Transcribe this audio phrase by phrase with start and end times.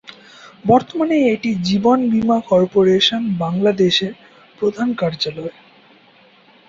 [0.65, 4.13] বর্তমানে এটি জীবন বীমা কর্পোরেশন বাংলাদেশের
[4.59, 5.55] প্রধান কার্যালয়।